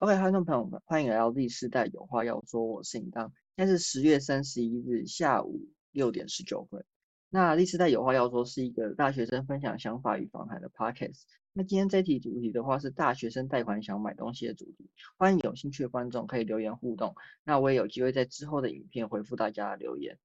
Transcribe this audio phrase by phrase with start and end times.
[0.00, 3.30] OK，观众朋友们，欢迎来到 Z 世代有话要说，我是尹当。
[3.54, 6.82] 现在是十月三十一日下午六点十九分。
[7.28, 11.24] 那 Z 世代有话要说是一个大学生分享想法与访谈的 Podcast。
[11.52, 17.14] 那今天这题主题的话是大学生贷款想买东西的主题，欢迎有兴趣的观众可以留言互动。
[17.44, 20.16] 那我也有机会在之后的影片回复大家的留言。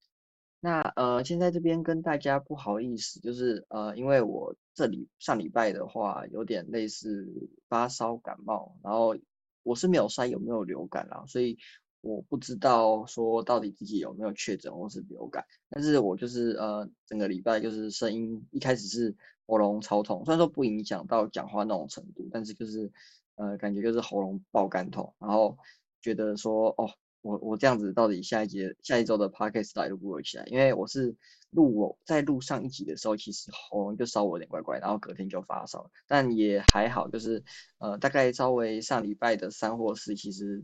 [0.61, 7.27] 那呃，现在这边跟大家不好意思，就是呃，因为我这里上礼拜的话有点类似
[7.67, 9.17] 发烧感冒，然后。
[9.65, 11.57] 我是没有筛有没有流感啦，所以
[12.01, 15.43] 我不知道说到底自己有没有确诊或是流感。
[15.69, 19.15] 但是我就是呃整个礼拜就是声音一开始是
[19.47, 22.91] 喉咙超痛，虽然说不影响到讲话那种程度，但是就是
[23.35, 25.57] 呃感觉就是喉咙爆干痛，然后
[25.99, 26.91] 觉得说哦
[27.25, 30.45] 我我这样子到底下一节下一周的 podcast 来录不录起来？
[30.45, 31.13] 因为我是
[31.49, 37.43] 录我在录上一集的时候，其实喉咙就稍微有点怪怪，然后隔天就发烧，但也还好，就是
[37.79, 40.63] 呃大概稍微上礼拜的三或四，其实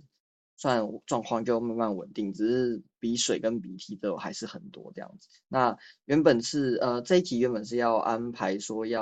[0.56, 5.28] 算状况就慢慢稳定，只是鼻水跟鼻涕都还是很多这样子。
[5.48, 9.02] 那原本是呃这一集原本是要安排说要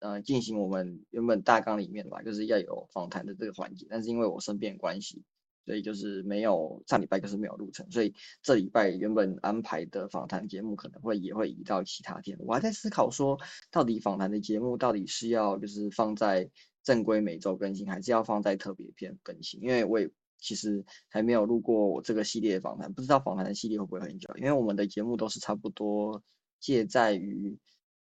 [0.00, 5.22] 呃进行我们原本大纲里面吧，就是要有访谈的这个环节，但是因为我生病关系。
[5.64, 12.36] 所以就是没有上礼拜就是没有录成，所以这礼拜原本安排的访谈节目可能会也会移到其他天。
[12.40, 13.38] 我还在思考说，
[13.70, 16.50] 到底访谈的节目到底是要就是放在
[16.82, 19.62] 正规每周更新，还是要放在特别篇更新？
[19.62, 24.28] 因为我也其实还没有录过我这个系列访谈，不知道访谈的系列会不会很久？
[24.38, 26.20] 因为我们的节目都是差不多
[26.58, 27.56] 介在于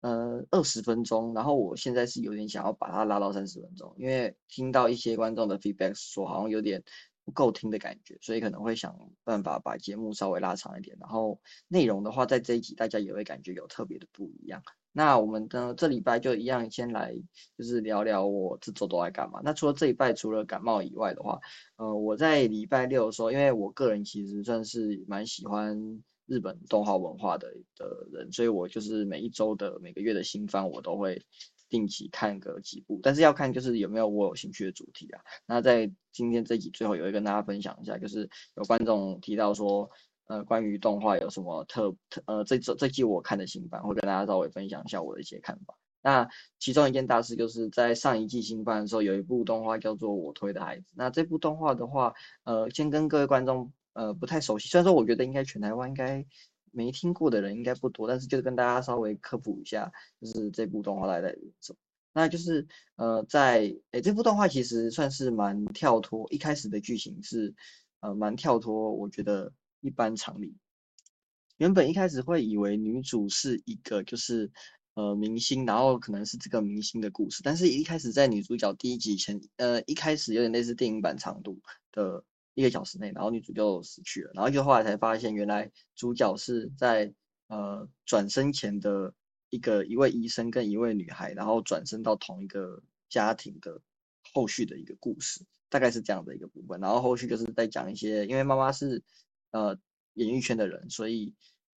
[0.01, 6.83] 呃二十分钟，然后我现在是有点想要把它拉到三十分钟，因为听到一些观众的 feedback 说好像有点。
[7.25, 14.61] 不够听的感觉，所以可能会想办法把节目稍微拉长一点，然后内容的话，在这一集大家也会感觉有特别的不一样。
[14.91, 17.15] 那我们的这礼拜就一样，先来
[17.57, 19.41] 就是聊聊我这周都在干嘛。
[19.43, 21.39] 那除了这礼拜除了感冒以外的话，
[21.77, 31.23] 呃，我在礼拜六的时候，因为我个人其实算是蛮喜欢日本动画文化的的人，所以我就是每一周的每个月的新番我都会。
[31.73, 35.19] 定期看个几部，但是要看就是有没有我有兴趣的主题啊。
[35.47, 39.89] 那在今天这集最后，也会跟大家分享一下，就是有观众提到说，
[40.27, 45.75] 呃，关于动画有什么特特呃，这这这季我看的新番，会跟大家稍微分享一下我的一些看法。
[46.03, 46.29] 那
[46.59, 50.83] 其中一件大事就是在上一季新番的时候，有一部动画叫做《我推的孩子》。
[50.93, 52.13] 那这部动画的话，
[52.43, 56.23] 呃，先跟各位观众呃不太熟悉，虽然说我觉得应该全台湾应该。
[56.73, 59.89] 没听过的人应该不多，但是就是跟大家稍微科普一下，
[60.19, 61.29] 就是这部动画来的
[61.61, 61.77] 什么？
[62.15, 67.53] 那就是呃，在诶这部动画其实算是蛮跳脱，一开始的剧情是
[68.01, 70.55] 呃蛮跳脱，我觉得一般常理。
[71.57, 74.51] 原本一开始会以为女主是一个就是
[74.95, 81.59] 呃明星，然后可能是这个明星的故事，但是一开始在女主角第一集前，呃一开始有点类似电影版长度
[81.91, 82.23] 的。
[82.55, 87.13] 一个小时内，然后女主就死去了，然后就后来才发现，原来主角是在
[87.47, 89.13] 呃转生前的
[89.49, 93.81] 一个一位医生跟一位女孩，然后转生到同一个家庭的
[94.33, 96.79] 后续的一个故事，大概是这样的一个部分。
[96.79, 99.01] 然后后续就是在讲一些，因为妈妈是
[99.51, 99.77] 呃
[100.13, 101.33] 演艺圈的人，所以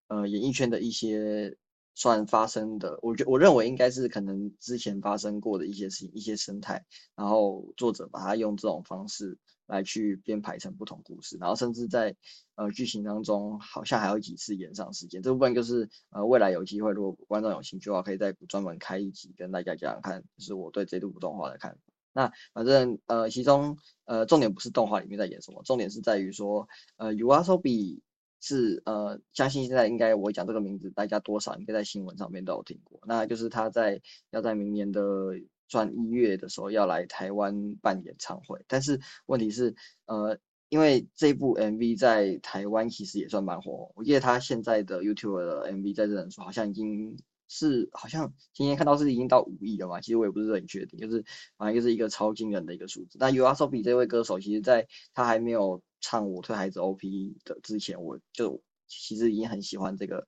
[0.09, 1.57] 呃演艺圈的一些
[1.95, 6.85] 算发生的，我觉我认为应该是可能之前发生过的一些事情、一些生态，
[7.15, 9.39] 然后作者把它用这种方式。
[9.67, 12.15] 来去编排成不同故事，然后甚至在
[12.55, 21.79] 呃剧情当中好像还有几次延上时间，这部分就是呃未来有机会，如果观众有兴趣的话，可以再专门开一集跟大家讲讲看，就是我对这部动画的看法。
[22.13, 28.03] 那反正呃其中呃重点不是动画里面在演什么，重点是在于说呃 u a s o b i
[28.41, 34.01] 是呃相信现在应该我讲这个名字，大家多少应该在新闻上面都有听过，那就是他在
[34.31, 35.03] 要在明年的。
[35.69, 39.75] 算一月的时候要来台湾办演唱会，但是问题是，
[40.07, 40.39] 呃，
[40.69, 47.17] 因为这部 MV 在台湾其实也算蛮火，我记得他现在的 YouTube 的 MV 在这人数好像已经
[47.49, 51.25] 是好像今天看到是已经到五亿了嘛，其实我也不是很确定，就是
[51.57, 53.19] 反正就是一个超惊人的一个数字。
[53.21, 60.27] 那 U R S O B 这位歌手，其实在他还没有唱我推孩子 OP 的之前，我就其实已经很喜欢这个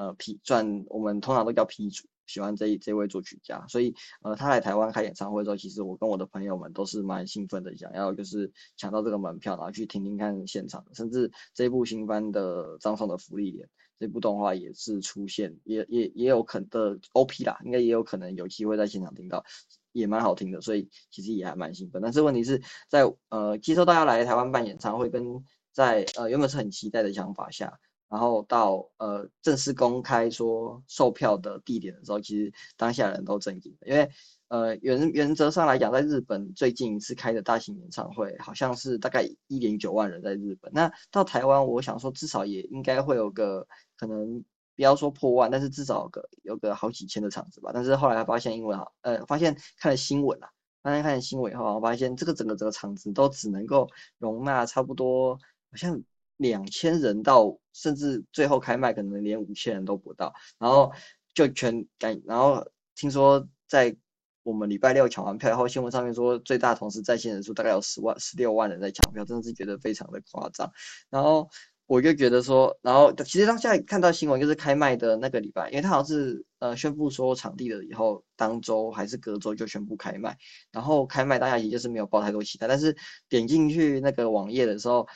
[0.00, 2.06] 呃 P 算我们通常都叫 P 主。
[2.26, 3.92] 喜欢这这位作曲家，所以
[4.22, 10.84] 呃，他来台湾开演唱会的时候，其实我跟我的朋友们都是蛮兴奋的，想要就是抢到这个门票，然后去听听看现场。
[10.94, 13.68] 甚至这部新番的张颂的福利脸
[13.98, 19.44] 这部动画也是出现，也也也有可能的 OP 啦，应该也有可能有机会在现场听到，
[19.90, 22.00] 也蛮好听的，所以其实也还蛮兴奋。
[22.00, 27.80] 但是问题是在呃接受大家来台湾办演唱会，跟在呃原本是很期待的想法下。
[28.10, 34.10] 然后到呃正式公开说售票的地点的时候，其实当下人都震惊，因为
[34.48, 40.72] 呃原原则上来讲，在日本最近一次开的大型演唱会，好像是大概一点九万人在日本。
[40.74, 43.64] 那到台湾，我想说至少也应该会有个
[43.96, 44.42] 可能，
[44.74, 47.70] 不要说破万，但是至少有个有个好几千的场子吧。
[47.72, 50.50] 但是后来发现，因为啊呃发现看了新闻啊，
[50.82, 55.36] 发现看新闻以后，我发现这个整个这个场子都只能够容纳差不多
[55.70, 56.02] 好像
[56.40, 60.90] 两千人到，甚至最后开卖可能连五千人都不到，然后
[61.34, 62.66] 就全赶，然后
[62.96, 63.94] 听说在
[64.42, 70.72] 我们礼拜六抢完票，然后新闻上面说最大同时在线人数大概有十万、十六万人在抢票，真的是觉得非常的夸张。
[71.10, 71.46] 然后
[71.84, 80.38] 我就觉得说，然后其实当下看到新闻就是开卖的那个礼拜，因为他好像是呃宣布所有场地了以后，当周还是隔周就宣布开卖，
[80.72, 82.96] 然后开卖大家也就是没有抱太多期待，但是
[83.28, 85.06] 点进去那个网页的时候，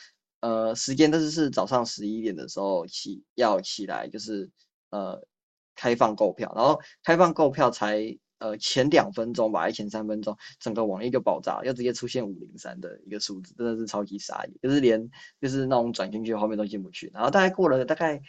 [0.44, 4.50] 呃时间但是是早上十一点的时候起要起来，就是
[4.91, 5.26] 呃
[5.75, 8.19] 开放购票，然后开放购票才。
[8.38, 15.08] 呃，前两分钟吧，还前三分钟，整个网页就爆炸，又直接出现五零三的一个数字，真的是超级傻眼，就是连
[15.41, 17.11] 就是那种转进去后面都进不去。
[17.14, 18.20] 然后大概过了大概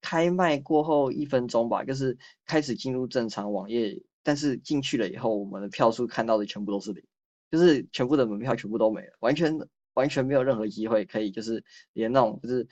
[0.00, 2.16] 开麦过后一分钟吧，就是
[2.46, 7.04] 开始进入正常网页，但是进去了以后，我们的票数看到的全部都是零，
[7.50, 9.58] 就是全部的门票全部都没了，完全
[9.98, 11.62] 完全没有任何机会可以，就是
[11.92, 12.66] 连那种就是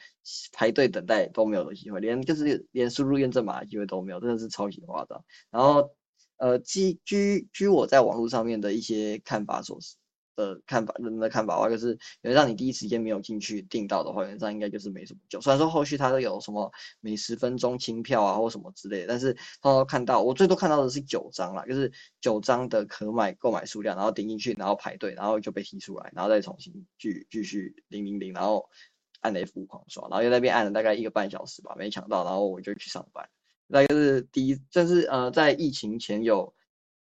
[0.52, 5.25] 排队等待都没有的机会，连就是连输入验证码的机会都没有，真的是超级夸张。
[5.50, 5.90] 然后。
[6.38, 9.81] 呃，基居居我在网络上面的一些看法所
[10.37, 15.41] 的看法，人的看法的话，就是有让你第一时间没有进去订到的话，原则上应该就是没什么救。
[15.41, 21.91] 虽然说后续它都有什么每十分钟清票啊或什么之类，但是他看到我最多看到的是九张啦，就是
[22.21, 28.69] 九张的可买购买数量，然后点进去，然后排队，然后就被踢出来，然后再重新继继续零零零，然后
[29.21, 33.29] 按 F 狂刷，然后又那边按了大概一个半小时吧，没抢到，然后我就去上班。
[33.69, 36.55] 那就是第一，就是呃，在疫情前有，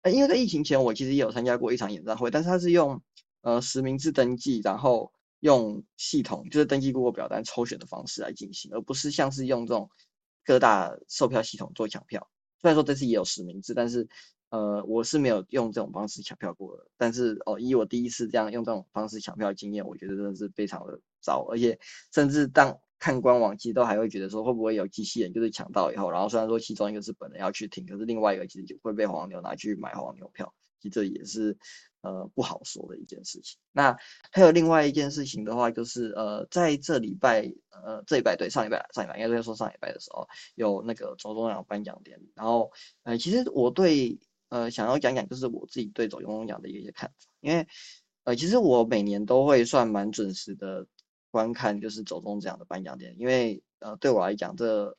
[0.03, 3.00] 呃，因为在疫情前我其实也有参加过一场演唱会，但是它是用
[3.42, 5.12] 呃实名制登记，然后
[5.42, 9.89] 用系统就是登记过表单抽选的方式来进行，而不是像是用这种
[10.44, 12.27] 各大售票系统做抢票。
[12.62, 14.07] 虽然说这次也有实名制，但是
[14.50, 16.88] 呃，我是没有用这种方式抢票过的。
[16.98, 21.80] 但是哦，以我第一次这样用这种方式抢票的经验，我觉得真的是非常的糟，而且
[22.13, 22.75] 甚至当。
[23.01, 31.57] 看官网其实都还会觉得说会不会有机器人就是抢到以后，然后虽然说其中一个是本人要去听，可是另外一个其实就会被黄牛拿去买黄牛票，其实这也是
[32.01, 33.57] 呃不好说的一件事情。
[33.71, 33.98] 那
[34.31, 42.71] 还有另外一件事情的话，就是呃在这礼拜呃这礼拜对上礼拜上礼拜应该说上礼拜的时候有那个走中奖颁奖典礼，然后
[43.01, 44.19] 呃其实我对
[44.50, 47.65] 呃想要讲讲就是我自己对走中奖的一些看法，因为
[48.25, 50.86] 呃其实我每年都会算蛮准时的。
[51.31, 54.95] 观看就是走中这样的颁奖典礼，因为呃对我来讲，这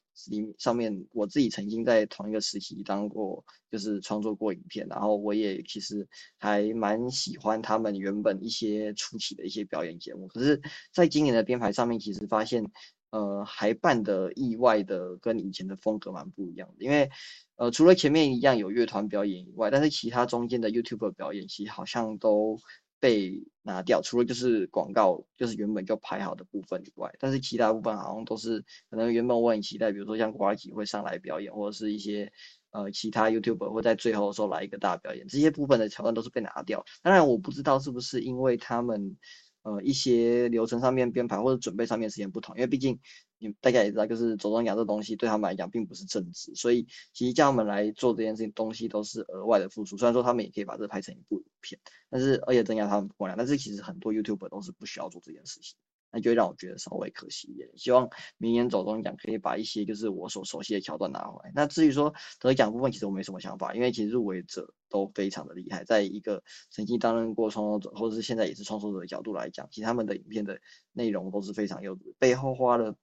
[0.58, 6.06] 上面我自己曾经在同一个时期当过，就是创作过影片，然后我也其实
[6.38, 10.26] 还蛮喜欢他们原本一些初期的一些表演节目。
[10.28, 10.60] 可是，
[10.92, 12.64] 在今年的编排上面，其实发现
[13.10, 17.10] 呃还办的意外的跟以前的风格蛮不一样的，因为
[17.56, 22.58] 呃除了前面一样有乐团表演以外，但是其他中间的 YouTube 表演其实好像都。
[23.02, 32.32] 被拿掉，除了就是广告，就是原本就排好的部分以外，但是其他部分好像都是可能原本我很期待，比如说像瓜吉会上来表演，或者是一些
[32.70, 36.84] 呃其他 YouTuber 会在最后的时候来一个大表演，这些部分的桥段都是被拿掉。
[37.02, 39.16] 当然我不知道是不是因为他们
[39.62, 42.98] 呃一些流程上面编排或者准备上面时间不同，因为毕竟
[43.38, 43.52] 你。
[43.60, 49.96] 大家也知道，就是走中奖这东西对他们来讲并不是正职，所以其实叫他们来做这件事情东西都是额外的付出。
[49.96, 51.78] 虽然说他们也可以把这拍成一部影片，
[52.08, 55.76] 但是而且增加他们播量，但是其实很多 YouTuber 都是不需要做这件事情，
[56.12, 57.68] 那就会让我觉得稍微可惜一点。
[57.76, 61.52] 希望明年走中奖可以把一些就是我所熟悉的桥段拿回来。
[61.54, 70.60] 那至于说得奖部分，其实我没什么想法，因为其实入围者都非常的厉害，在一个曾经担任过创作者或者是现在也是创作者的角度来讲，其实他们的影片的
[70.92, 72.94] 内容都是非常优质，背后花了。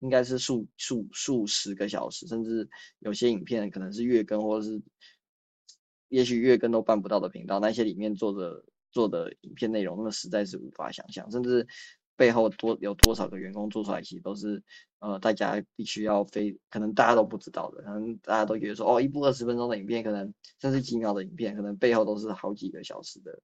[0.00, 2.68] 应该是数数数十个小时，甚至
[3.00, 4.80] 有些影片可能是月更，或者是
[6.06, 11.28] 也许月更都办不到的频道，那些里面做的做的影片内容，那实在是无法想象。
[11.32, 11.66] 甚至
[12.18, 14.62] 背后多有多少个员工做出来，其实都是
[14.98, 23.40] 呃大家必须要非可能大家都不知道的，可能大家都觉得说哦，一部二十分钟的影片，可能甚至几秒的影片，可能背后都是好几个小时的。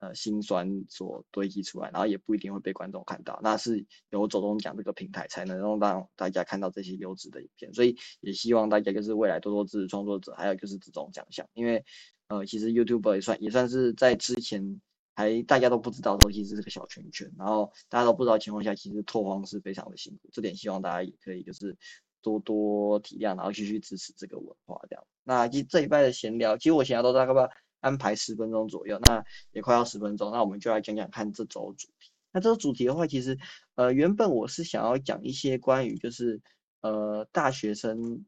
[0.00, 11.82] 呃，心酸所堆积出来，然后也不一定会被观众看到，那是有走动奖这个平台才能让大家看到这些优质的影片，所以也希望大家就是未来多多支持创作者，还有就是这种奖项，因为
[12.26, 14.78] 呃，其实 YouTube 也算也算是在之前
[15.14, 21.76] 还大家都不知道说，其实是个小圈圈，然后大家都不知道情况下，其实拓荒是非常的辛苦，这点希望大家也可以就是
[22.20, 25.06] 多多体谅，然后继续支持这个文化这样。
[25.22, 27.48] 那其实这一拜的闲聊，其实我闲聊都大概吧。
[27.80, 32.10] 安排十分钟左右，那也快要十分钟，那我们就来讲讲看这周主题。
[32.32, 33.38] 那这个主题的话，其实
[33.74, 36.40] 呃原本我是想要讲一些关于就是
[36.80, 38.24] 呃大学生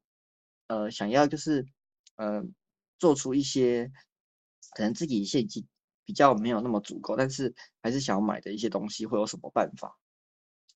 [0.66, 1.64] 呃想要就是
[2.16, 2.44] 呃
[2.98, 3.90] 做出一些
[4.72, 5.66] 可能自己现金
[6.06, 9.98] 比较没有那么足够，但是还是想要买的一些东西会有什么办法，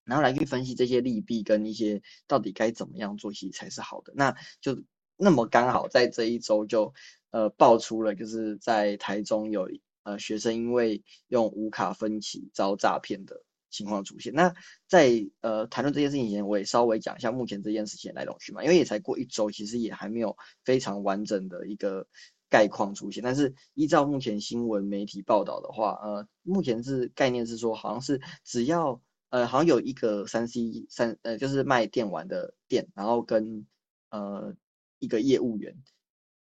[0.04, 4.12] 然后来去分析这些利弊跟一些到底该怎么样做其实才是好的。
[4.16, 4.82] 那就
[5.16, 6.92] 那么刚好在这一周就
[7.30, 9.70] 呃爆出了，就是在台中有
[10.02, 14.34] 呃学生因为用无卡分期遭诈骗的情况出现。
[14.34, 14.52] 那
[14.88, 22.08] 在呃谈论这件事情前，我也稍微讲一下目前这件事情来龙去脉，因为也才过一周，其实也还没有非常完整的一个。
[22.50, 33.64] 概况出现，但是依照目前新闻媒体报道的话，呃，目前是概念是说，好像是只要呃，好像有一个三 C 三呃，就是卖电玩的店，然后跟
[34.10, 34.52] 呃
[34.98, 35.74] 一个业务员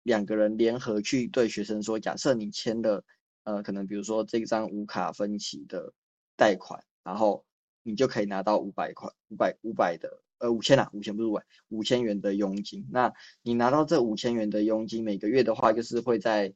[0.02, 3.06] 两个人联合去对学生说，假设你签了
[3.44, 5.94] 呃，可能比如说这张无卡分期的
[6.36, 7.46] 贷款，然后
[7.84, 10.22] 你就可以拿到五百块五百五百的。
[10.42, 12.88] 呃，五千啊，五千不是五百，五千元的佣金。
[12.92, 16.56] 那你拿到这五千元的佣金，每个月的话就是会在，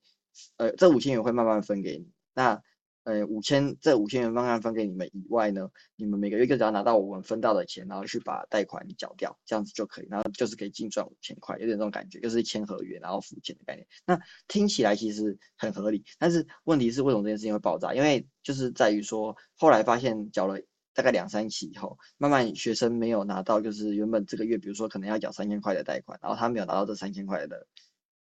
[0.58, 2.10] 呃，这五千元会慢慢分给你。
[2.34, 2.64] 那，
[3.04, 13.86] 呃，五千这五千元慢慢分给你们以外呢，你们每个月就只要拿到我们分到的钱，然后去把贷款缴掉，这样子就可以，然后就是可以净赚五千块，有点这种感觉，就是签合约然后付钱的概念。
[14.08, 17.94] 那听起来其实很合理，但是问题是为什么这件事情会爆炸？
[17.94, 20.60] 因为就是在于说，后来发现缴了。
[20.96, 27.68] 大概两三期以后，慢慢学生没有拿到，就是原本这个月，比如说可能要缴三千块的贷款，然后他没有拿到这三千块的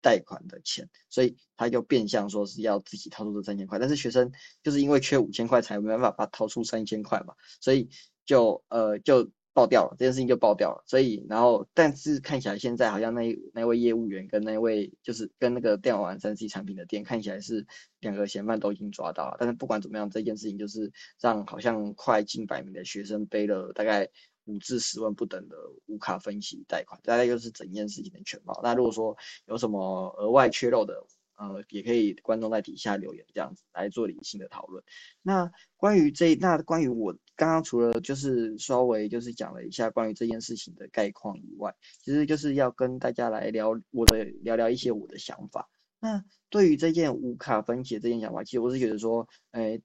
[0.03, 4.31] 贷款的钱，所以他就变相说是要自己掏出这三千块，但是学生
[4.63, 7.89] 就是因为缺五千块，才没办法把掏出三千块嘛，所以
[8.27, 9.31] 就呃就。
[9.55, 10.83] 爆掉了，这件事情就爆掉了。
[10.85, 17.65] 所以，然后，但是看起来现在好像那那位业务员跟那位就是跟那个电玩三 C 产品的店看起来是
[18.01, 19.37] 两个嫌犯都已经抓到了。
[19.39, 24.11] 但是不管怎么样，这件事情就是让好像快近百名的学生背了大概
[24.47, 25.57] 五至十万不等的
[25.87, 28.61] 无卡分期贷款，大概就是整件事情的全貌。
[28.63, 34.83] 那如果说有什么额外缺漏的，呃，也可以观众在底下留言，这样子来做理性的讨论。
[35.23, 45.69] 那关于这，那关于我刚刚除了就是稍微就是讲了一下关于这件事情的概况以外，其实就是要跟大家来聊我的聊聊一些我的想法。
[46.01, 49.81] 那对于这件无卡分解这件想法，其实我是觉得说，哎，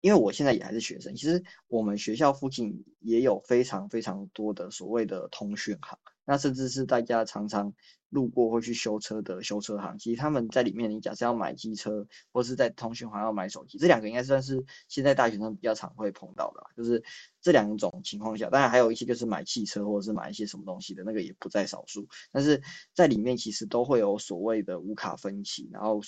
[0.00, 5.98] 因为我现在也还是学生，其实我们学校附近也有非常非常多的所谓的通讯行。
[6.24, 7.72] 那甚至是大家常常
[8.10, 17.02] 路过会去修车的修车行，其实他们在里面，你假设要买机车，或是在通讯行要买手机，这两个应该算是现在大学生比较常会碰到的，就是
[17.40, 22.62] 这两种情况下，当然还有一些就是买汽车或者是买一些什么东西的那个也不在少数，但是
[22.94, 26.00] 在里面其实都会有所谓的无卡分期，然后。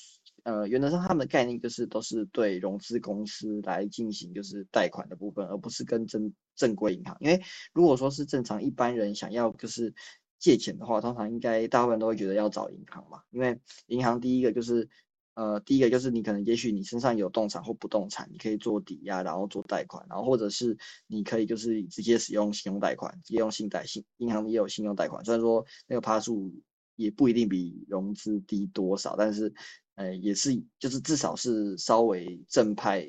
[0.42, 7.14] 呃，原则上他们的概念就是都是对融资公司来进行就是贷款的部分，而不是跟正正规银行。
[7.20, 7.42] 因为
[7.74, 9.92] 如果说是正常一般人想要就是
[10.40, 13.22] 借钱的话，通常应该大部分都会觉得要找银行嘛。
[13.30, 14.88] 因为银行第一个就是
[15.34, 26.52] 呃，第一个就是你可能也许你身上有动产或不动产，你可以做抵押，然后做贷款，然后或者是你可以就是直接使用信用贷款，直接用信贷信银行也有信用贷款，虽然说那个趴数
[26.96, 29.54] 也不一定比融资低多少，但是。
[29.96, 33.06] 呃，也是，就是至少是稍微正派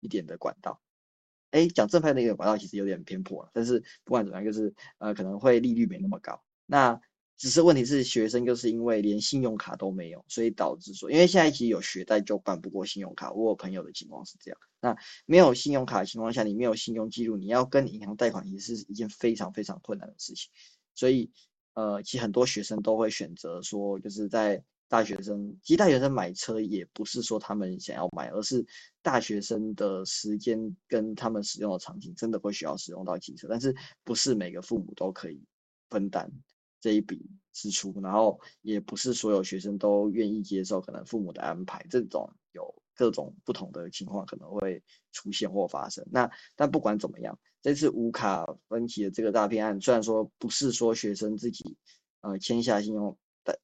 [0.00, 0.80] 一点的管道。
[1.52, 6.42] 哎，讲正派那个管道其实有点偏颇了，但是不管怎么样，就是呃可能会利率没那么高。
[6.66, 7.00] 那
[7.36, 13.32] 只是问题是学生就是因为连信用卡都没有，所以导致说，因为现在其实有学贷就办不过信用卡。
[13.32, 14.58] 我有朋友的情况是这样。
[14.80, 20.50] 那没有信用卡的情况下，你没有信用记录，你要跟银行贷款也是一件非常非常困难的事情。
[20.94, 21.30] 所以
[21.74, 28.64] 呃，其实很多学生都会选择说，就是在大学生，其实大学生买车也不是说他们想要买，而是
[29.02, 35.42] 大学生的时间跟他们使用的场景真的会需要使用到汽车，但是不是每个父母都可以
[35.90, 36.30] 分担
[36.84, 37.24] 这一笔
[37.54, 46.06] 支出，然后也不是所有学生都愿意接受可能父母的安排，这种有各种不同的情况可能会出现或发生。
[46.10, 51.74] 那但不管怎么样，这次无卡分期的这个诈骗案，虽然说不是说学生自己
[52.20, 53.16] 呃签下信用。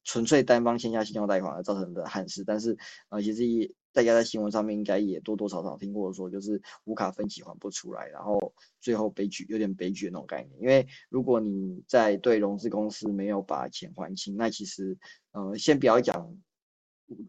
[0.03, 2.77] 纯粹单方签下信用贷款而造成的憾事，但是
[3.09, 3.47] 呃，其实
[3.93, 10.61] 大家在新闻上面应该也多多少少听过说，就是无卡分期还不出来，然后最后悲剧有点悲剧的那种概念。
[10.61, 14.97] 因为如果你在对融资公司没有把钱还清，那其实
[15.31, 16.37] 呃，先不要讲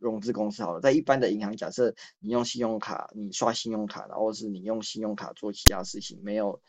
[0.01, 6.61] 融资公司好了，在一般的银行，假设你用信用卡，你刷信用卡，然后是你用信用卡做其他事情，没有。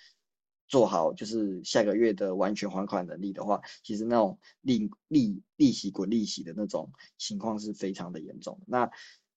[0.66, 8.60] 做好就是下个月的完全还款能力的话，其实那种利利利息滚利息的那种情况是非常的严重。
[8.66, 8.90] 那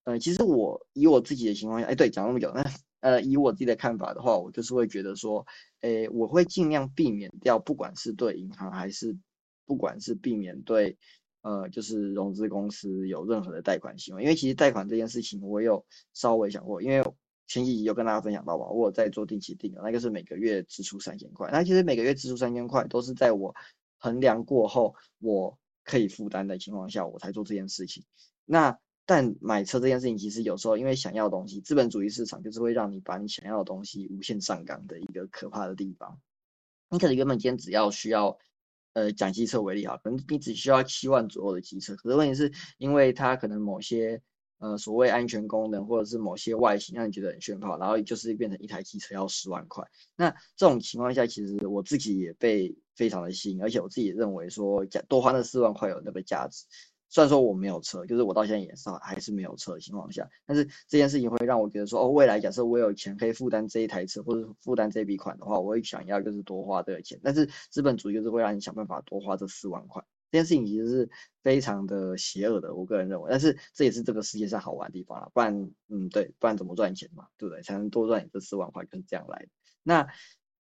[0.06, 2.64] 呃，其实我以我自己的情况下，哎，对，讲那么久，那
[3.00, 5.44] 呃，以我自己的看法的话，我就是会觉得说，
[5.80, 9.16] 哎，我会尽量避免掉，不管是对银行还是
[9.66, 10.96] 不管是避免对
[11.42, 15.84] 呃，就是融资公司有任何的贷款行为，因为其实贷款这件事情，我有
[16.14, 17.04] 稍微想过，因为
[17.48, 23.52] 前几集有跟大家分享到吧，我有在做定期定额，那个是每个月支出三千块，那其实每个月支出三千块都是在我
[23.98, 28.04] 衡量过后我可以负担的情况下，我才做这件事情。
[28.44, 36.20] 那但买车这件事情，其实有时候因为想要东西，资本主义市场就是会让你把你想要的东西无限上纲的一个可怕的地方。
[36.90, 38.36] 你可能原本今天只要需要，
[38.94, 44.20] 呃，讲机车为例哈，可能你只需要七万左右的机车，可是问题是因为它可能某些
[44.58, 49.84] 呃所谓安全功能或者是某些外形让你觉得很炫酷，然后就是变成一台机车要十万块。
[50.16, 56.64] 那这种情况下，其实我自己也被非常的吸引，而且我自己也认为说，多花那四万块有那个价值。
[57.08, 67.18] 虽然说我没有车，就是我到现在也是还是没有车的情况下，但是这件事情会让我觉得说，哦，未来假设我有钱可以负担这一台车或者负担这笔款的话，我会想要就是多花这个钱。
[67.22, 71.10] 但是资本主义就是会让你想办法多花这四万块，这件事情其实是
[71.42, 73.28] 非常的邪恶的，我个人认为。
[73.30, 77.62] 但是这也是这个世界上好玩的地方了，不然，嗯，对，不然怎么赚钱嘛，对不对？
[77.62, 79.48] 才能多赚你这四万块，就是这样来的。
[79.82, 80.08] 那，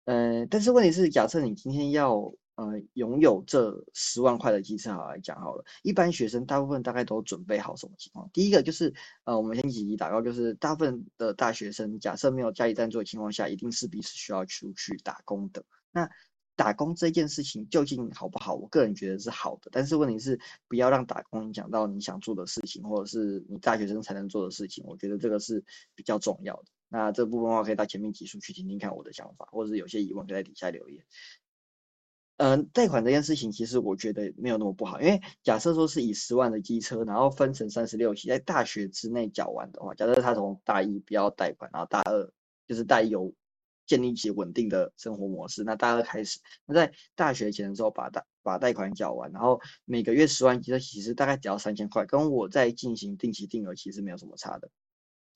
[0.06, 2.34] 呃，但是问题是，假设你今天要。
[2.56, 8.30] 呃，拥有这十万块的机车好来讲好了，一般学生大部分大概都准备好什么情况？
[8.32, 8.94] 第一个就是，
[9.26, 15.66] 呃，我们先积极打高，就是大部分的大学生，假设没有家里赞助的情况下，一定势必是需要出去打工的。
[15.92, 16.10] 那
[16.56, 18.56] 打工这件事情究竟好不好？
[18.56, 24.82] 我个人觉得是好的，但是问题是不要让打工影响到你想做的事情，或者是你大学生才能做的事情。
[24.88, 25.62] 我觉得这个是
[25.94, 26.66] 比较重要的。
[26.88, 31.04] 那这部分的话，可以到前面几处去听听看我的想法，或者是有些疑问可以在底下留言。
[32.38, 42.30] 嗯，贷款这件事情其实我觉得没有那么不好，因为假设说是以十万的机车，然后分成三十六期，在大学之内缴完的话，假设他从大一不要贷款，然后大二
[42.68, 43.34] 就是大一有
[43.86, 54.70] 建立起稳定的生活模式，那大二开始，那在大学前的时候把贷把贷款缴完，然后每个月十万机车其实大概只要三千块，跟我在进行定期定额其实没有什么差的。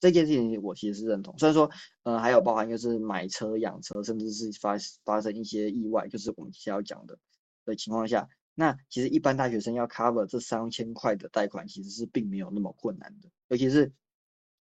[0.00, 1.70] 这件事情我其实是认同，虽然说，
[2.04, 7.18] 呃，还有包含就是买车、养车，甚至是发发生一些意外，就是我们接下要讲的
[7.66, 13.28] 的情况下，那其实一般大学生要 cover 这三千块的贷款，其实是并没有那么困难的。
[13.48, 13.92] 尤其是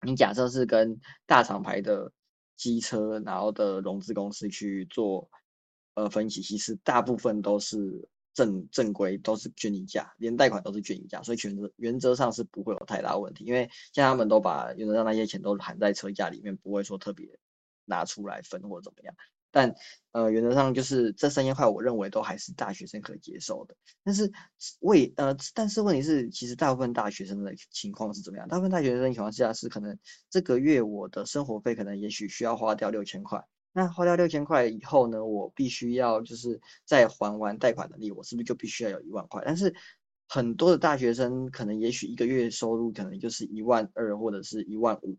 [0.06, 2.12] 你假设是跟大厂牌的
[2.56, 5.28] 机车，然后的融资公司去做
[5.94, 8.08] 呃分析，其实大部分都是。
[8.34, 17.28] 正正规都是均一价，连贷款都是均一价，所以原则原则上是不会有太大问题，因为像他们都把原则上那些钱都含在车价里面，不会说特别
[17.84, 19.14] 拿出来分或怎么样。
[19.54, 19.74] 但
[20.12, 23.76] 呃原则上就是这三千块，我认为都还是大学生可以接受的。
[24.02, 24.32] 但是
[24.80, 28.48] 为呃但是问题是，其实大部分大学生的情况是怎么样？
[28.48, 29.98] 大部分大学生情况下是可能
[30.30, 33.44] 这个月我的生活费可能也许需要花掉六千块。
[33.72, 39.42] 那花掉六千块以后呢，我必须要就是在还完贷款能力，我是不是就必须要有一万块？
[39.44, 39.74] 但是
[40.28, 45.16] 很多的大学生可能也许一个月收入可能就是一万二或者是一万五，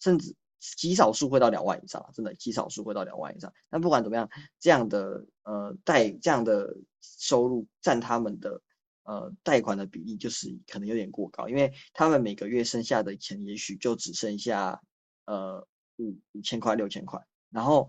[0.00, 3.52] 甚至极少数会到两万以上，真的极少数会到两万以上。
[3.70, 8.60] 但不管怎么样，这样的呃贷这样的收入占他们的
[9.04, 14.80] 呃贷款的比例就是可能有点过高，因为他们每个月剩下的钱也许就只剩下
[15.26, 15.66] 呃
[15.96, 17.20] 五五千块六千块。
[17.50, 17.88] 然后，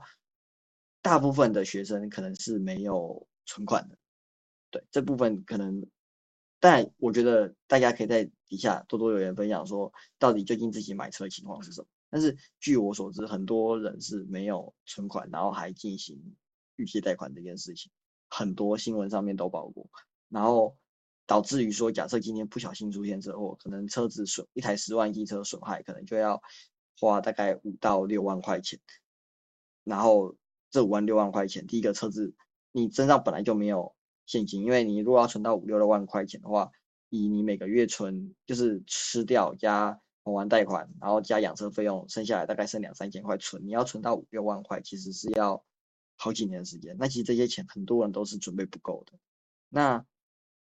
[1.02, 3.98] 大部分的学生可能是没有存款的，
[4.70, 5.86] 对这部分可能，
[6.60, 11.88] 但我觉得大家可以在底下多多留言分享，说到底最近自己买车的情况是什么。
[12.10, 16.36] 但是据我所知，很多人是没有存款，然后还进行
[16.78, 17.92] 预借贷款这件事情，
[18.30, 19.90] 很多新闻上面都报过，
[20.30, 20.78] 然后
[21.26, 26.42] 导致于说，假设今天不小心出现车祸，可能车子损一台十万机车损害，可能就要
[26.98, 28.80] 花大概五到六万块钱。
[29.88, 30.36] 然后
[30.70, 32.34] 这五万六万块钱，第一个车子
[32.72, 33.96] 你身上本来就没有
[34.26, 36.72] 现金，因为你如果要存到五六万块钱的话，
[37.10, 45.64] 以你每个月存就是吃掉加还完贷款，然后加养车费用，剩下来大概剩两三千块存，你要存到五六万块，其实是要
[46.18, 46.98] 好几年的时间。
[47.00, 49.14] 那其实这些钱很多人都是准备不够的。
[49.70, 50.06] 那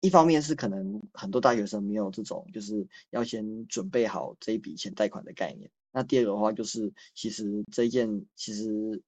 [0.00, 5.70] 一方面是可能很多大学生没有这种就是要先准备好这一笔钱贷款的概念。
[5.96, 9.02] 那第二个的话就是，其实这一件其实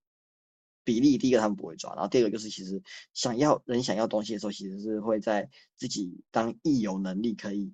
[0.85, 5.46] 比例，第一个他们不会抓，然后第二个就是，其实想要人想要东西的时候，其实是会在
[5.77, 7.70] 自己当一有能力可以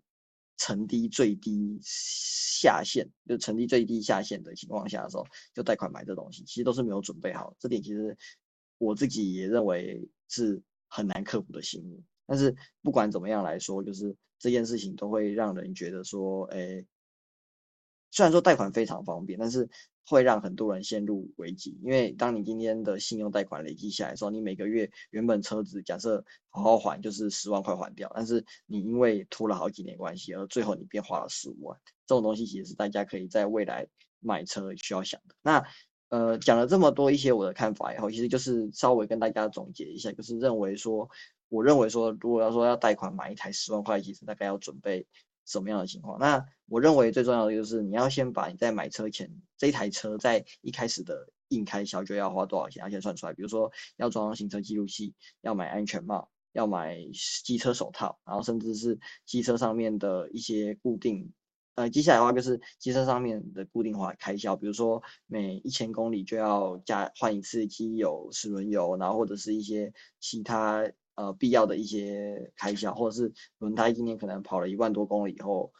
[0.56, 5.24] 沉低最低下限，就沉低最低下限的情况下的时候，
[5.54, 7.54] 就贷款买这东西，其实都是没有准备好。
[7.60, 8.18] 这点其实
[8.78, 12.02] 我自己也认为是很难克服的心理。
[12.26, 16.84] 但是不管怎么样来说，就是这件事情都会让人觉得说，哎。
[18.14, 19.68] 虽然说贷款非常方便，但是
[20.06, 21.76] 会让很多人陷入危机。
[21.82, 33.88] 因为当你今天的信用贷款累积下来的时候，你每个月原本车子假设好好还就是十万块还掉，但是你因为拖了好几年关系，而最后你变花了十五万，这种东西其实是大家可以在未来
[34.20, 35.34] 买车需要想的。
[35.42, 35.64] 那
[36.10, 41.10] 呃，讲了这么多一些我的看法以后，其实就是稍微跟大家总结一下，就是认为说，
[41.48, 45.04] 我认为说，如果要说要贷款买一台十万块，其实大概要准备
[45.46, 46.18] 什么样的情况？
[46.18, 53.34] 那我认为最重要的就是你要先把你在买车前这台车在一开始的硬开销就要花多少钱，要先算出来。
[53.34, 56.98] 比如说要装行车记录器，要买安全帽，要买
[57.44, 61.32] 机车手套，然后甚至是机车上面的一些固定。
[61.76, 75.72] 呃，接下来的话就是机车上面的固定化开销，比如说每一千公里就要加换一次机油、齿轮油，然后或者是一些其他呃必要的一些开销，或者是轮胎今年可能跑了一万多公里以后，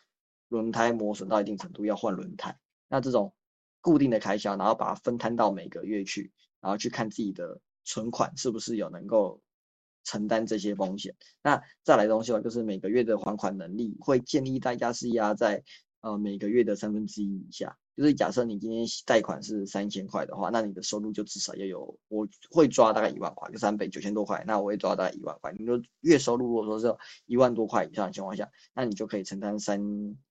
[0.49, 3.33] 轮胎磨损到一定程度要换轮胎，那这种
[3.81, 9.41] 固定的开销，然后把它分摊到每个月去，然后去看自己的存款是不是有能够
[10.05, 11.15] 承担这些风险。
[11.43, 15.63] 那再来东西的话，就是每个月的还款能力会建议大家是压在。
[16.05, 25.53] 呃，每个月的三分之一以下，就是假设你今天贷款是三千块的话，那你的收入就至少要有，我会抓大概一万块，就三倍九千多块，那我会抓大概一万块。
[25.57, 29.81] 你说月收入如果说是一万多块以上的情况下，那你就可以承担三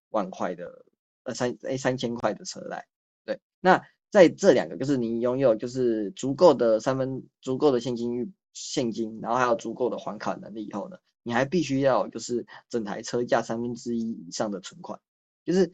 [0.10, 0.86] 万块的，
[1.24, 2.86] 呃三诶三千块的车贷。
[3.26, 15.00] 对，那在这两个就是你拥有就是足够的三分足够的现金现金，然后还有足够的还款能力以后呢，你还必须要就是整台车价三分之一以上的存款。
[15.46, 15.74] 就是，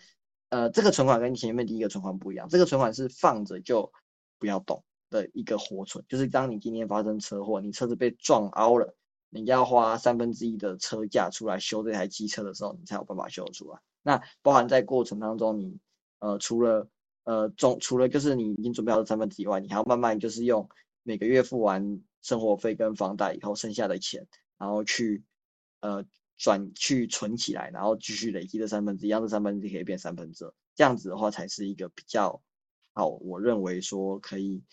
[0.50, 3.92] 呃，这个存款跟前面第一个存款不一样，这个存款是放着就
[4.40, 6.04] 不要动的一个活存。
[6.08, 8.96] 就是当你今天发生车祸，你车子被撞凹了，
[9.30, 13.80] 你要花三分之一的车价出来修这台机车的时候，你才有办法修得出来。
[14.02, 15.78] 那包含在过程当中，你
[16.18, 16.90] 呃除了
[17.26, 20.68] 呃中除了就是你已经准备好的三分之一外，你还要慢慢就是用
[21.04, 24.26] 每个月付完生活费跟房贷以后剩下的钱，
[24.58, 25.24] 然后去
[25.82, 26.04] 呃。
[26.40, 32.42] 转去存起来，然后继续累积的三分之一，让这三分之一可以变三分之二，这样子的话才是一个比较
[32.94, 33.10] 好。
[33.10, 34.64] 我认为说可以，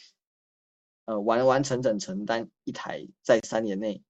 [1.05, 4.03] 呃，完完整整承担一台在三年内，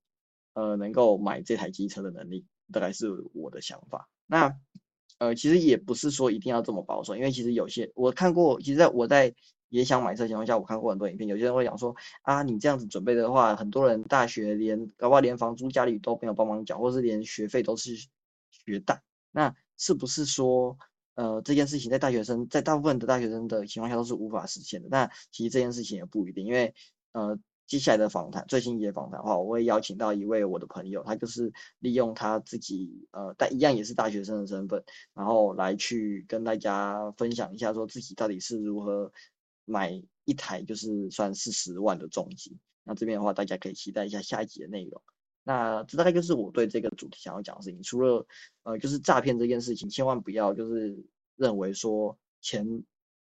[0.53, 4.09] 呃，能够买这台机车的能力，大概是我的想法。
[4.27, 4.57] 那，
[5.19, 9.35] 呃，其实也不是说一定要这么保守，因为其实有些我看过，其实在我在。
[9.77, 17.95] 也想买车情况下，我看过很多影片，有些人会讲说啊，你这样子准备的话，很多人大学连搞不好连房租家里都没有帮忙缴，或是连学费都是
[18.51, 19.03] 学贷。
[19.33, 20.79] 那是不是说，
[21.15, 24.89] 呃，这件事情在大学生在大部分的大学生的情况下都是无法实现的？
[24.89, 26.75] 那其实这件事情也不一定，因为
[27.13, 39.13] 呃，接下来的访谈最新一节访谈的话，我会邀请到一位我的朋友，他就是利用他自己呃，但一样也是大学生的身份，然后来去跟大家分享一下，说自己到底是如何。
[39.67, 45.03] 买一台就是算四十万的重机，那这边的话，大家可以期待一下下一集的内容。
[45.45, 47.83] 那这大概就是我对这个主题想要讲的事情。
[47.83, 48.27] 除了
[48.63, 51.05] 呃，就是诈骗这件事情，千万不要就是
[51.37, 52.83] 认为说钱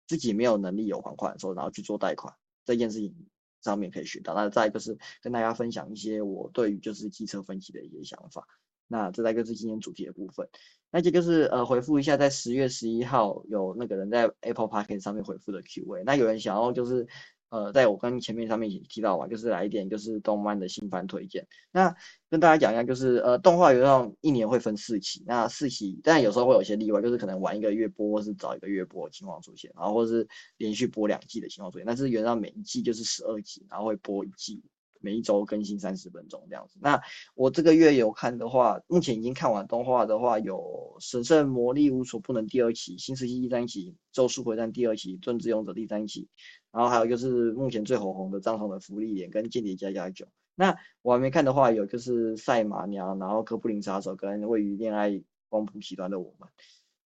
[0.08, 2.34] 自己没有能力有还款的时候，然后去做贷款
[2.65, 3.15] 这件事情
[3.62, 4.34] 上面可以学到。
[4.34, 8.45] 那再就是跟大家分享一些我对于就是机车分析的一些想法。
[8.89, 10.49] 那这大概是今天主题的部分。
[10.91, 16.04] 那这就是呃回复一下，在十月十一号有那个人在 Apple Park 上面回复的 Q&A。
[16.04, 17.08] 那有人想要就是
[17.49, 21.47] 呃在我跟前面上面也提到嘛，就是来一点就是动漫的新番推荐。
[21.71, 21.95] 那
[22.28, 31.86] 跟大家讲一下，就是呃动画原上一年会分四期，那四期但有时候会有些例外，就是可能晚一个月播或是早一个月播情况出现，然后或是连续播两季的情况出现。
[31.86, 34.60] 但是原上每一季就是十二集，然后会播一季。
[35.00, 36.78] 每一周更新三十分钟这样子。
[36.82, 37.02] 那
[37.36, 40.58] 我这个月有看的话，目前已经看完动画的话，有
[41.04, 46.28] 《神圣魔力无所不能》第二期，《新世纪》第三期，《咒术回战》第二期，《盾之勇者》第三期，
[46.72, 50.26] 然后还有就是目前最火红的张彤的《福利脸》跟《间谍加加九》。
[50.56, 56.48] 那我还没看的话，有就是《赛马娘》，然后《哥布林杀手》跟《位于恋爱光谱极端的我们》。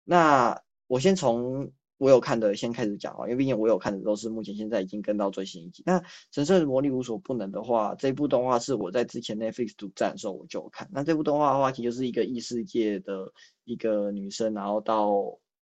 [0.03, 1.71] 那我先从。
[1.97, 5.83] 我有看的，先开始讲啊，因为毕竟我有看的都是目前现在已经跟到最新一集。
[5.85, 5.99] 那
[6.31, 10.87] 《神圣魔力无所不能》的话，这部动画是我在之前 Netflix 独占的时候我就看。
[10.91, 13.31] 那这部动画的话，其实就是一个异世界的
[13.63, 15.09] 一个女生，然后到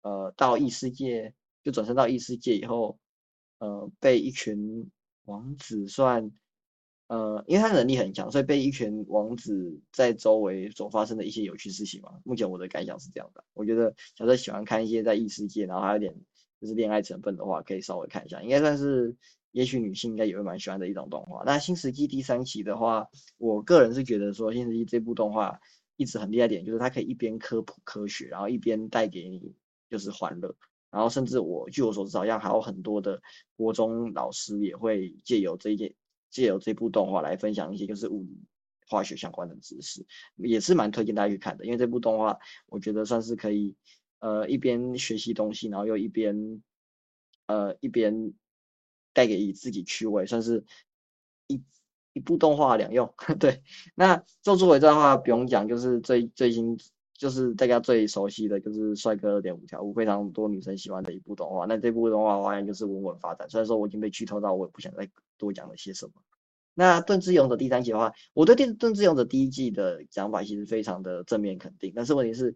[0.03, 2.99] 呃到异世界就转身到异世界以后，
[3.59, 4.91] 呃被一群
[5.25, 6.33] 王子算。
[7.09, 12.11] 呃，因为他能力很强，所以被一群王子在周围所发生的一些有趣事情嘛。
[12.25, 16.15] 目前我的感想是这样的，我觉得假设喜欢看一些在异世界，然后还有点
[16.61, 19.15] 就是恋爱成分的话，可以稍微看一下，应该算是
[19.53, 21.45] 也许女性应该也会蛮喜欢的一种动画。
[21.45, 25.61] 那新世纪第三期的话，我个人是觉得说新世纪这部动画
[25.97, 29.55] 一直很厉害点，就是它可以一边科普科学，然后一边带给你
[29.89, 30.57] 就是欢乐。
[30.91, 33.23] 然后甚至我据我所知，好像还有很多的
[33.57, 35.95] 国中老师也会借由这一件
[36.37, 38.39] 借由这部动画来分享一些就是物理
[38.87, 40.05] 化学相关的知识，
[40.37, 41.65] 也是蛮推荐大家去看的。
[41.65, 43.75] 因为这部动画我觉得算是可以
[44.19, 46.63] 呃一边学习东西，然后又一边
[47.47, 48.35] 呃一边
[49.15, 50.63] 带给自己趣味，算是
[51.47, 51.63] 一
[52.13, 53.15] 一部动画两用。
[53.41, 53.63] 对，
[53.95, 56.79] 那做作为这的话不用讲，就是最最新。
[57.19, 61.67] 就是大家最熟悉的就是帅哥二点五条悟，非常多女生喜欢的一部动画。
[61.67, 63.49] 那这部动画好像就是稳稳发展。
[63.49, 66.13] 虽然说我已经被剧透到，我也不想再多讲了些什么。
[66.75, 71.93] 那盾之勇者第三季的话，我对盾盾之勇者第一季的讲法其实非常的正面肯定。
[71.97, 72.55] 但是问题是，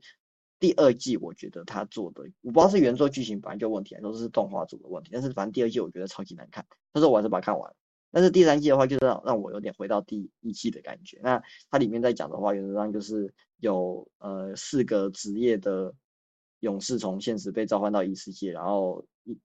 [0.58, 5.10] 第二季我觉得他做的，我不知道是原作剧情本来就问题，还是动画组的问题。
[5.12, 7.74] 但是反正第二季我觉得超级难看，但是我还是把它看完。
[8.12, 11.20] 但是第三季的话，就是让让我有点回到第一季的感觉。
[11.22, 15.94] 那它里面在讲的话，原则上就是有呃四个职业的
[16.60, 19.38] 勇士从现实被召唤到异世界，然后一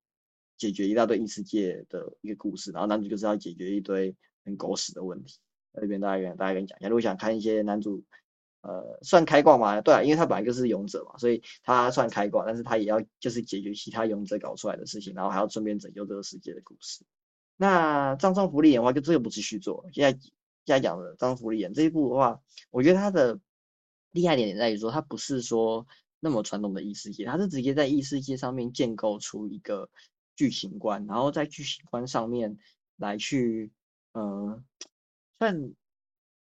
[0.58, 2.72] 解决一大堆异世界的一个故事。
[2.72, 5.40] 然后男主就是要解决一堆很狗屎的问题。
[5.74, 8.04] 在这边大概跟大家跟你讲一下，如果想看一些男主
[8.62, 17.04] 呃算开挂嘛，对啊，因为他本来就是勇者嘛，所以他算开挂，但是他也要就是解决其他勇者搞出来的事情，然后还要顺便拯救这个世界的故事。
[17.58, 19.86] 那葬送福利眼的话，就这个不是续作。
[19.94, 20.12] 现在
[20.66, 23.40] 现在讲的葬送福利眼这一部的话，我觉得它的
[24.12, 25.88] 厉害点在于说，它不是说
[26.20, 29.90] 那么传统的异世界，它是直接在异世界上面建构出一个
[30.36, 32.58] 剧情观，然后在剧情观上面
[32.98, 33.72] 来去，
[34.14, 34.62] 嗯，
[35.40, 35.74] 算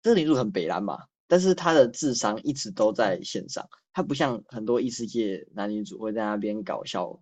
[0.02, 7.20] 这个女主很北蓝嘛，但是她的智商一直都在线上，她不像很多异世界男女主会在那边搞笑，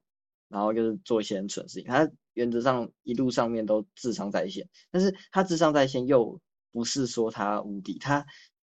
[0.48, 2.06] 然后就是做一些很蠢事情，她。
[2.38, 8.24] 原则上一路上面都智商在线，但是他智商在线又不是说他无敌，他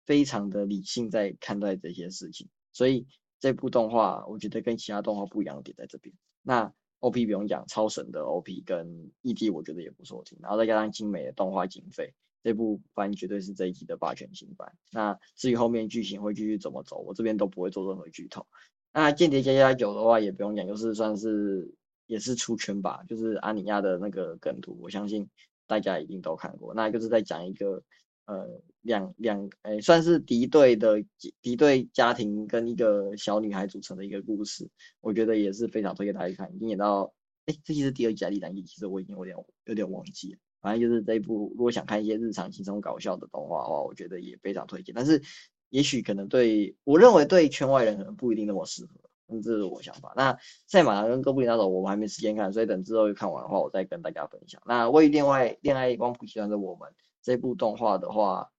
[0.04, 3.06] 非常的理性在看待这些事情，所以
[3.40, 6.14] 这部动画我觉得跟其他动画不一样的点在这边。
[6.42, 14.70] 那 OP 不用讲，超神的 OP 跟 ED 我觉得也不错听，然后再加上精美的动画经费，这部番绝对是这一季的霸权新番。
[14.92, 18.46] 那至于后面剧情会继续怎么走，我这边都不会做任何剧透。
[18.92, 21.74] 那间谍加加九的话也不用讲，就是算是。
[22.06, 25.28] 也是出圈吧，就是阿尼亚的那个梗图，我相信
[25.66, 26.74] 大家一定都看过。
[26.74, 27.82] 那就是在讲一个
[28.26, 31.04] 呃两两诶算是敌对的
[31.40, 34.68] 敌对家庭跟一个小女孩组成的一个故事，
[35.00, 36.54] 我觉得也是非常推荐大家看。
[36.54, 37.12] 已经演到
[37.46, 38.62] 哎，这期是第二季还是第三季？
[38.62, 39.36] 其实我已经有点
[39.66, 40.38] 有点忘记了。
[40.60, 44.94] 反正就是这一部，如果想看一些日常轻松搞笑的动画的话，我觉得也非常推荐。
[44.94, 45.22] 但是
[45.68, 48.92] 也许可能对我认为对圈外人可能不一定那么适合。
[49.28, 50.12] 嗯这是我想法。
[50.16, 54.60] 那赛马跟哥布林那种，我们还没时间看，所以等之后看完的话，我再跟大家分享。
[54.66, 56.88] 那为另外恋爱光谱集团的我们
[57.22, 58.50] 这部动画的话，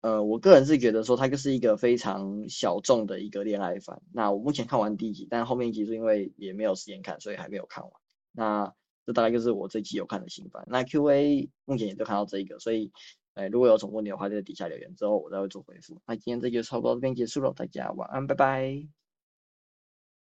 [0.00, 4.00] 呃，我个人是觉得说它就是一个非常小众的一个恋爱番。
[4.12, 7.92] 那我目前看完第一集，但后面一集是因为也没有时间看，所以还没有看完。
[8.32, 8.72] 那
[9.04, 10.64] 这大概就是我这期有看的新番。
[10.68, 12.90] 那 Q&A 目前也就看到这一个，所以，
[13.34, 16.00] 哎，如果有什么问题的话，就在底下留言，之后我再会做回复。
[16.06, 19.05] 那今天这就差不多这边结束了，大家晚安，拜拜。